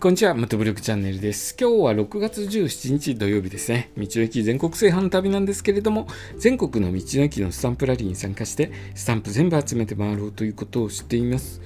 [0.00, 1.54] こんにちは、ムトブログチャンネルです。
[1.60, 3.90] 今日は6月17日土曜日ですね。
[3.98, 11.60] 道の駅全国制覇の旅なんですけれども、全国の道の駅のスタンプラリーに参加して、スタンプ全部集めて回ろうということをしています。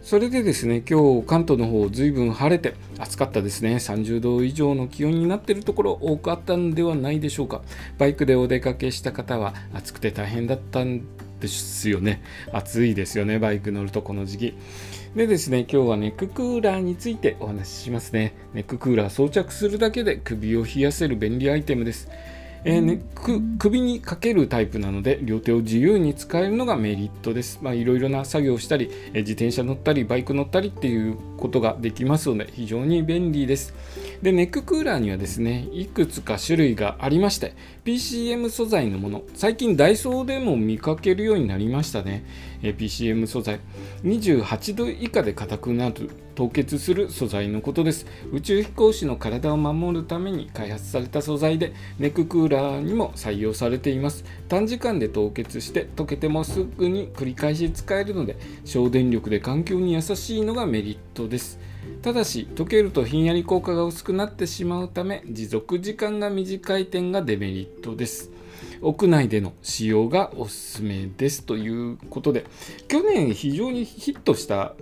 [0.00, 3.74] それでですね、今日関東の方、ずいぶん晴れて暑かったですね。
[3.74, 7.60] 30度以上の気温になっているところ多くあったんではないでしょうか。
[7.98, 11.02] バイクでお出かけした方は暑くて大変だったん
[11.44, 12.22] ですよね。
[12.52, 14.54] 暑いですよね、バイク乗るとこの時期。
[15.14, 18.34] でですね、今日はネッククーラーについてお話ししますね。
[18.54, 22.08] ネッククーラー装着するだけで首を冷やせる便利アイテムです。
[22.66, 23.02] えーね、
[23.58, 27.58] 首にかけるタイプなので両手を自由に使えるのがメリットです。
[27.60, 33.74] まあ、いろいろな作業をしたり、えー、自転車乗ったりバイク乗ったりっていうことができますので非常に便利です。
[34.22, 37.54] でネッククーラーにはですねいくつか種類がありまして
[37.84, 43.60] PCM 素材のもの最近ダイソーでも見かけるようになりましたね、えー、PCM 素材。
[44.04, 48.06] 28度以下で硬くなる凍結する素材のことです。
[48.32, 54.24] 宇宙飛行士の体を守るために開発された素材でネッククーラーにも採用されています。
[54.48, 61.58] 短時間で凍結して溶けてもすぐに繰り返し使えるので省電力で環境に優しいのがメリットです。
[62.02, 68.33] ただし溶けるとひんやり効果が薄くなってしまうため持続時間が短い点がデメリットです。
[68.80, 72.44] 屋内での使用がおすすめですということで
[72.88, 74.74] 去年非常にヒットした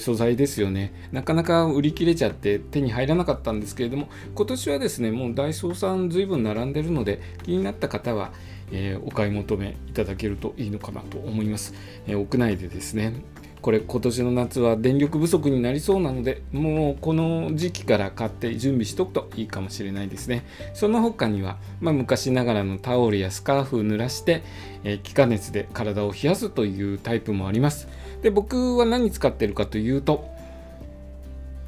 [0.00, 0.92] 素材ですよね。
[1.12, 8.32] なかなか売り切れちゃって手に入らなかったんですけれども今年はですねもうダイソーさん随分並んでるので気になった方は、
[8.72, 11.74] え、お買い求めいただけるといいのかなと思います、
[12.06, 13.14] え、屋内でですね
[13.60, 20.44] これ今年の夏は電力不足になりそうなのでもうこの時期から買って準備しとくといいかもしれないですね。
[20.74, 24.42] その他には、まあ、昔ながらのタオルやスカーフを濡らして、
[24.84, 27.88] えー、気化熱で体を冷やすというタイプもあります。
[28.22, 30.28] で僕は何使ってるかというと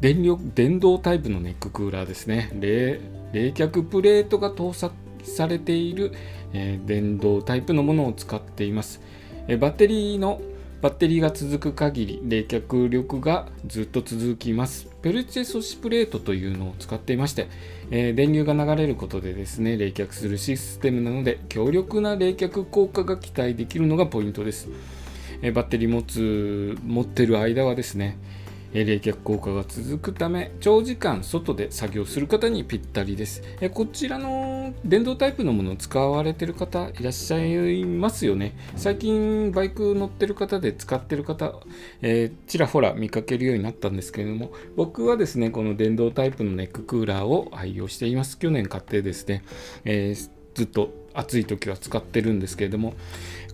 [0.00, 2.50] 電力電動タイプのネッククーラーですね。
[2.60, 3.00] 冷
[3.32, 4.90] 却プレートが搭載
[5.22, 6.12] されている、
[6.52, 9.00] えー、電動タイプのものを使っています、
[9.48, 10.40] え、バッテリーの
[10.80, 14.88] バッテリーが続く限り冷却力がずっと続きます。
[15.02, 17.48] ペルチェ素子プレートというのを使っていまして、
[17.90, 24.68] えー、電流が流れることでですね、冷却するシステムなので強力な冷却効果が期待できるのがポイントです。
[25.42, 28.16] えー、バッテリー持つ、持ってる間はですね、
[28.72, 38.54] 冷却効果が続くため長時間外で作業する方にぴったりですこちらの電動タイプのものを使われてる方いらっしゃいますよね。
[38.76, 41.54] 最近バイク乗ってる方で使ってる方、
[42.02, 48.38] えー、ちらほら見かけるようになったんですけれども僕はですねこの電動タイプのネッククーラーを愛用しています。
[48.38, 49.42] 去年買ってですね、
[49.84, 52.94] えー、ずっと暑い時は使ってるんですけれども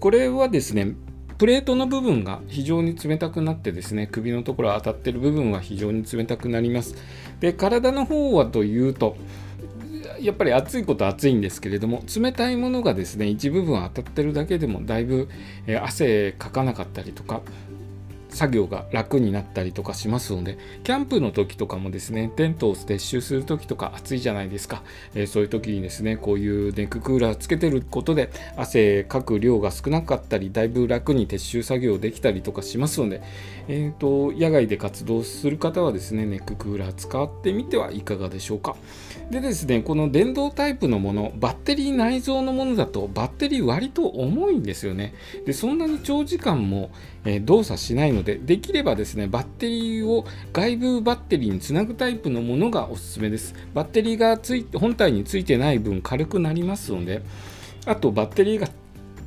[0.00, 0.94] これはですね
[1.38, 6.94] プレートの部分が非常に冷たくなってですね首のところ当たってる部分は非常に冷たくなります。
[7.40, 9.16] で体の方はというと
[10.24, 15.28] やっぱり暑いことは暑いんですけれども冷たいものがですね一部分当たってるだけでもだいぶ
[15.82, 17.42] 汗かかなかったりとか
[18.34, 24.82] 作業が楽になったりとかしますので、キャンプの時とかもですね、テントを撤収する時とか暑いじゃないですか。
[25.14, 33.22] えー、そういう時にですね、こういうネッククーラーつけてることで、汗かく量が少なかったり、だいぶ楽に撤収作業できたりとかしますので、
[33.68, 38.76] えーと、野外で活動する方はですね、ネッククーラー使ってみてはいかがでしょうか。
[39.30, 45.14] でですね、この電動タイプのもの、バッテリー内蔵のものだと、バッテリー割と重いんですよね。
[45.46, 46.90] で、そんなに長時間も、
[47.24, 53.54] え、動作しないので、でできればですね、バッテリーを外部バッテリーにつなぐタイプのものがおすすめです。
[53.74, 57.22] バッテリーがつい本体についてない分軽くなりますので、
[57.86, 58.68] あとバッテリーが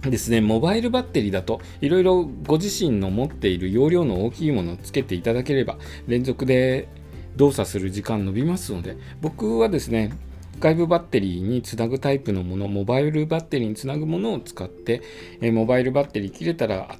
[0.01, 6.87] ですね、モバイルバッテリーだといろいろご自身の持っている容量の大きいものをつけていただければ連続で
[7.35, 10.11] 動作する時間伸びますので僕はですね
[10.59, 15.01] 外部バッテリーにつなぐタイプのものモバイルバッテリーにつなぐものを使って
[15.39, 16.97] えモバイルバッテリー切れたら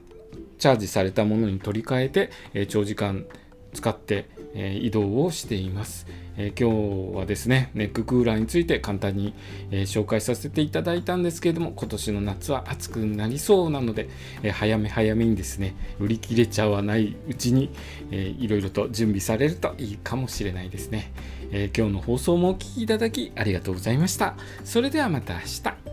[0.58, 3.26] チャージされたものに取り替えて、え長時間
[3.74, 6.08] 使って、え移動をしています、
[6.38, 9.34] え今日はですねネッククーラーについて簡単に、
[9.72, 14.10] え紹介させていただいたんですけれども今年の夏は暑くなりそうなので、
[14.44, 17.70] え早め早めにですね売り切れちゃわないうちに、
[18.12, 21.12] えいろいろと準備されるといいかもしれないですね、
[21.52, 24.36] え今日の放送もお聴きいただきありがとうございました。
[24.64, 25.87] それではまた明日。